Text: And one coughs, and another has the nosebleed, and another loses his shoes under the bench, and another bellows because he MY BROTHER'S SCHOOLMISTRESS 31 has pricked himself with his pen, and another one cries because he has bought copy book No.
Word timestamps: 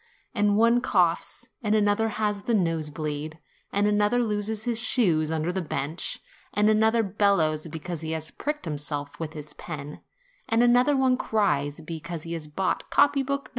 And 0.33 0.57
one 0.57 0.81
coughs, 0.81 1.47
and 1.61 1.75
another 1.75 2.09
has 2.17 2.41
the 2.41 2.55
nosebleed, 2.55 3.37
and 3.71 3.85
another 3.85 4.17
loses 4.17 4.63
his 4.63 4.79
shoes 4.79 5.29
under 5.31 5.51
the 5.53 5.61
bench, 5.61 6.17
and 6.55 6.71
another 6.71 7.03
bellows 7.03 7.67
because 7.67 8.01
he 8.01 8.07
MY 8.07 8.13
BROTHER'S 8.15 8.25
SCHOOLMISTRESS 8.25 8.45
31 8.45 8.49
has 8.49 8.57
pricked 8.57 8.65
himself 8.97 9.19
with 9.19 9.33
his 9.33 9.53
pen, 9.53 10.01
and 10.49 10.63
another 10.63 10.97
one 10.97 11.17
cries 11.17 11.81
because 11.81 12.23
he 12.23 12.33
has 12.33 12.47
bought 12.47 12.89
copy 12.89 13.21
book 13.21 13.43
No. 13.45 13.49